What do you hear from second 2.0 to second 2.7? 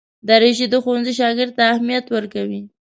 ورکوي.